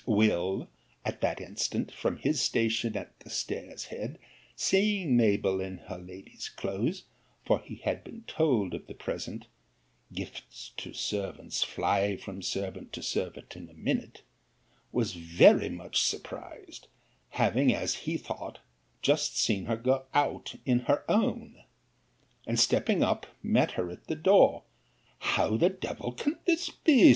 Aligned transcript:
'Will. 0.07 0.67
at 1.05 1.21
that 1.21 1.39
instant, 1.39 1.91
from 1.91 2.17
his 2.17 2.41
station 2.41 2.97
at 2.97 3.19
the 3.19 3.29
stairs 3.29 3.83
head, 3.93 4.17
seeing 4.55 5.15
Mabell 5.15 5.61
in 5.61 5.77
her 5.77 5.99
lady's 5.99 6.49
clothes; 6.49 7.03
for 7.45 7.59
he 7.59 7.75
had 7.75 8.03
been 8.03 8.23
told 8.23 8.73
of 8.73 8.87
the 8.87 8.95
present, 8.95 9.45
[gifts 10.11 10.71
to 10.77 10.91
servants 10.93 11.61
fly 11.61 12.17
from 12.17 12.41
servant 12.41 12.91
to 12.93 13.03
servant 13.03 13.55
in 13.55 13.69
a 13.69 13.75
minute,] 13.75 14.23
was 14.91 15.13
very 15.13 15.69
much 15.69 16.01
surprised, 16.01 16.87
having, 17.37 17.71
as 17.71 17.93
he 18.07 18.17
thought, 18.17 18.57
just 19.03 19.37
seen 19.37 19.65
her 19.65 19.77
go 19.77 20.07
out 20.15 20.55
in 20.65 20.79
her 20.79 21.05
own; 21.07 21.61
and 22.47 22.59
stepping 22.59 23.03
up, 23.03 23.27
met 23.43 23.73
her 23.73 23.91
at 23.91 24.07
the 24.07 24.15
door. 24.15 24.63
How 25.19 25.57
the 25.57 25.69
devil 25.69 26.11
can 26.11 26.39
this 26.47 26.71
be? 26.71 27.09